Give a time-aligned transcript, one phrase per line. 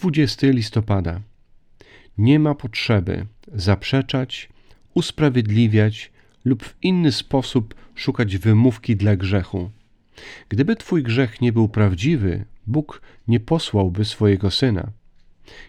[0.00, 1.20] 20 listopada.
[2.18, 4.48] Nie ma potrzeby zaprzeczać,
[4.94, 6.10] usprawiedliwiać
[6.44, 9.70] lub w inny sposób szukać wymówki dla grzechu.
[10.48, 14.90] Gdyby Twój grzech nie był prawdziwy, Bóg nie posłałby swojego syna.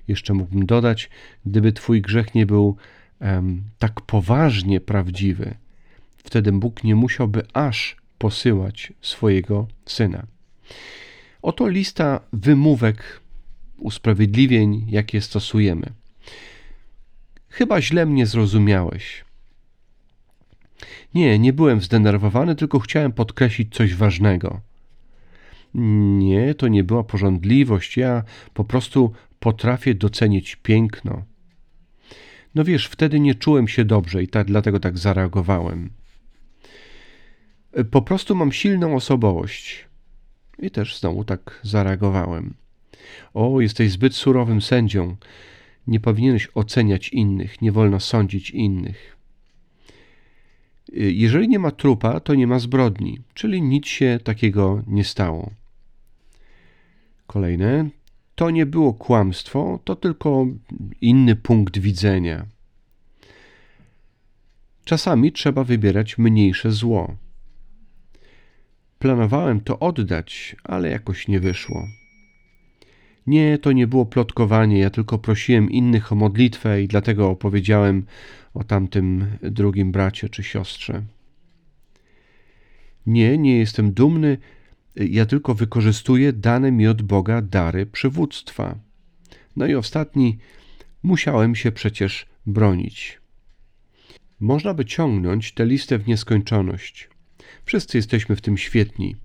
[0.07, 1.09] Jeszcze mógłbym dodać,
[1.45, 2.75] gdyby Twój grzech nie był
[3.21, 5.55] um, tak poważnie prawdziwy,
[6.17, 10.25] wtedy Bóg nie musiałby aż posyłać swojego syna.
[11.41, 13.20] Oto lista wymówek,
[13.81, 15.93] usprawiedliwień, jakie stosujemy.
[17.49, 19.25] Chyba źle mnie zrozumiałeś.
[21.13, 24.61] Nie, nie byłem zdenerwowany, tylko chciałem podkreślić coś ważnego.
[25.73, 27.97] Nie, to nie była porządliwość.
[27.97, 31.23] Ja po prostu potrafię docenić piękno.
[32.55, 35.89] No wiesz, wtedy nie czułem się dobrze i tak, dlatego tak zareagowałem.
[37.91, 39.85] Po prostu mam silną osobowość.
[40.59, 42.53] I też znowu tak zareagowałem.
[43.33, 45.15] O, jesteś zbyt surowym sędzią.
[45.87, 49.17] Nie powinieneś oceniać innych, nie wolno sądzić innych.
[50.93, 55.51] Jeżeli nie ma trupa, to nie ma zbrodni, czyli nic się takiego nie stało.
[57.27, 57.89] Kolejne.
[58.35, 60.47] To nie było kłamstwo, to tylko
[61.01, 62.45] inny punkt widzenia.
[64.85, 67.15] Czasami trzeba wybierać mniejsze zło.
[68.99, 71.87] Planowałem to oddać, ale jakoś nie wyszło.
[73.27, 78.05] Nie, to nie było plotkowanie, ja tylko prosiłem innych o modlitwę i dlatego opowiedziałem
[78.53, 81.03] o tamtym drugim bracie czy siostrze.
[83.05, 84.37] Nie, nie jestem dumny,
[84.95, 88.75] ja tylko wykorzystuję dane mi od Boga dary przywództwa.
[89.55, 90.37] No i ostatni,
[91.03, 93.21] musiałem się przecież bronić.
[94.39, 97.09] Można by ciągnąć tę listę w nieskończoność.
[97.65, 99.15] Wszyscy jesteśmy w tym świetni.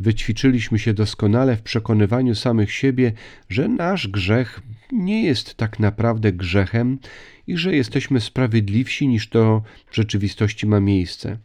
[0.00, 3.12] Wyćwiczyliśmy się doskonale w przekonywaniu samych siebie,
[3.48, 4.60] że nasz grzech
[4.92, 6.98] nie jest tak naprawdę grzechem
[7.46, 11.38] i że jesteśmy sprawiedliwsi niż to w rzeczywistości ma miejsce.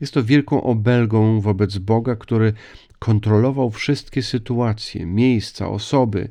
[0.00, 2.52] Jest to wielką obelgą wobec Boga, który
[2.98, 6.28] kontrolował wszystkie sytuacje, miejsca, osoby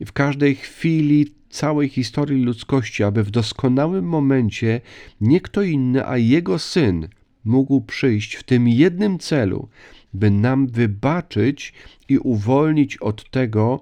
[0.00, 4.80] i w każdej chwili całej historii ludzkości, aby w doskonałym momencie
[5.20, 7.08] nie kto inny, a Jego Syn
[7.44, 9.68] mógł przyjść w tym jednym celu,
[10.14, 11.72] by nam wybaczyć
[12.08, 13.80] i uwolnić od tego,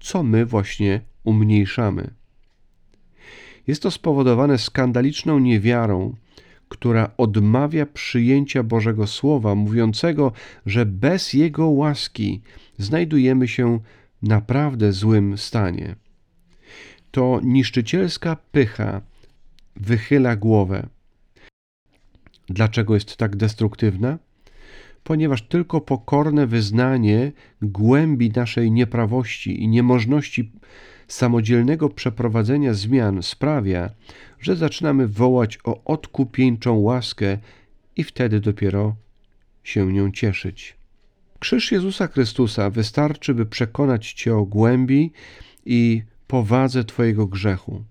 [0.00, 2.10] co my właśnie umniejszamy.
[3.66, 6.14] Jest to spowodowane skandaliczną niewiarą,
[6.68, 10.32] która odmawia przyjęcia Bożego Słowa, mówiącego,
[10.66, 12.40] że bez Jego łaski
[12.78, 13.80] znajdujemy się
[14.22, 15.96] w naprawdę złym stanie.
[17.10, 19.00] To niszczycielska pycha
[19.76, 20.86] wychyla głowę.
[22.48, 24.18] Dlaczego jest tak destruktywna?
[25.04, 30.52] Ponieważ tylko pokorne wyznanie głębi naszej nieprawości i niemożności
[31.08, 33.90] samodzielnego przeprowadzenia zmian sprawia,
[34.40, 37.38] że zaczynamy wołać o odkupieńczą łaskę
[37.96, 38.94] i wtedy dopiero
[39.64, 40.76] się nią cieszyć.
[41.38, 45.12] Krzyż Jezusa Chrystusa wystarczy, by przekonać Cię o głębi
[45.66, 47.84] i powadze Twojego grzechu.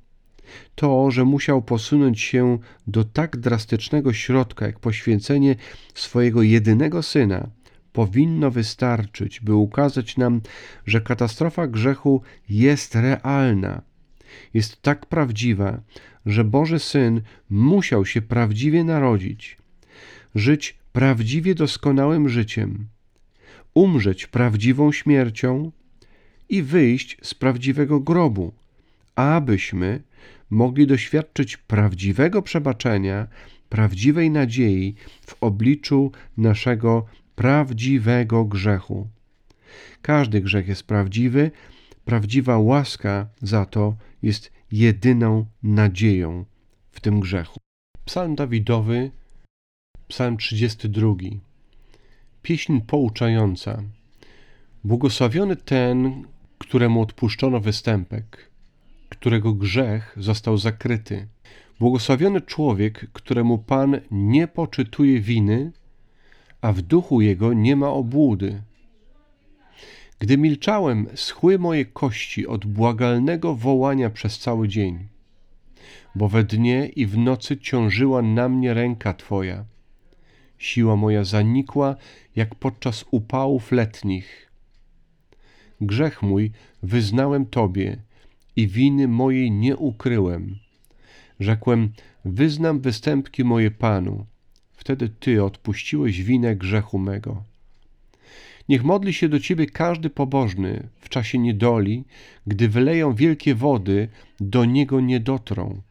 [0.75, 5.55] To, że musiał posunąć się do tak drastycznego środka, jak poświęcenie
[5.93, 7.49] swojego jedynego syna,
[7.93, 10.41] powinno wystarczyć, by ukazać nam,
[10.85, 13.81] że katastrofa grzechu jest realna,
[14.53, 15.81] jest tak prawdziwa,
[16.25, 19.57] że Boży Syn musiał się prawdziwie narodzić,
[20.35, 22.87] żyć prawdziwie doskonałym życiem,
[23.73, 25.71] umrzeć prawdziwą śmiercią
[26.49, 28.53] i wyjść z prawdziwego grobu,
[29.15, 30.01] abyśmy
[30.49, 33.27] mogli doświadczyć prawdziwego przebaczenia,
[33.69, 37.05] prawdziwej nadziei w obliczu naszego
[37.35, 39.07] prawdziwego grzechu.
[40.01, 41.51] Każdy grzech jest prawdziwy,
[42.05, 46.45] prawdziwa łaska za to jest jedyną nadzieją
[46.91, 47.59] w tym grzechu.
[48.05, 49.11] Psalm Dawidowy,
[50.07, 51.15] Psalm 32.
[52.41, 53.83] Pieśń pouczająca.
[54.83, 56.23] Błogosławiony ten,
[56.57, 58.49] któremu odpuszczono występek,
[59.09, 61.27] którego grzech został zakryty.
[61.79, 65.71] Błogosławiony człowiek, któremu Pan nie poczytuje winy,
[66.61, 68.61] a w duchu jego nie ma obłudy.
[70.19, 75.07] Gdy milczałem, schły moje kości od błagalnego wołania przez cały dzień,
[76.15, 79.65] bo we dnie i w nocy ciążyła na mnie ręka Twoja.
[80.57, 81.95] Siła moja zanikła,
[82.35, 84.51] jak podczas upałów letnich.
[85.81, 86.51] Grzech mój
[86.83, 87.97] wyznałem Tobie
[88.59, 90.59] i winy mojej nie ukryłem.
[91.39, 91.91] Rzekłem,
[92.25, 94.25] wyznam występki moje Panu.
[94.71, 97.43] Wtedy Ty odpuściłeś winę grzechu mego.
[98.69, 102.03] Niech modli się do Ciebie każdy pobożny w czasie niedoli,
[102.47, 104.07] gdy wyleją wielkie wody,
[104.39, 105.81] do Niego nie dotrą.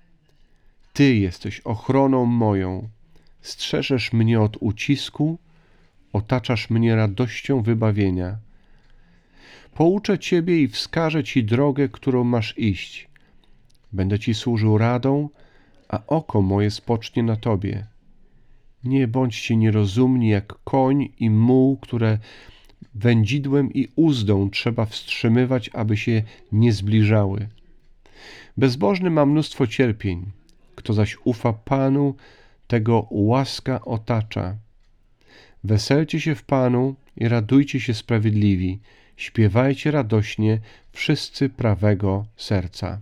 [0.92, 2.88] Ty jesteś ochroną moją,
[3.42, 5.38] strzeżesz mnie od ucisku,
[6.12, 8.38] otaczasz mnie radością wybawienia.
[9.78, 13.08] Pouczę Ciebie i wskażę Ci drogę, którą masz iść.
[13.92, 15.28] Będę Ci służył radą,
[15.88, 17.86] a oko moje spocznie na Tobie.
[18.84, 22.18] Nie bądźcie nierozumni jak koń i muł, które
[22.94, 26.22] wędzidłem i uzdą trzeba wstrzymywać, aby się
[26.52, 27.48] nie zbliżały.
[28.56, 30.26] Bezbożny ma mnóstwo cierpień,
[30.74, 32.14] kto zaś ufa Panu,
[32.66, 34.56] tego łaska otacza.
[35.64, 38.80] Weselcie się w Panu i radujcie się sprawiedliwi,
[39.18, 40.60] śpiewajcie radośnie
[40.92, 43.00] wszyscy prawego serca.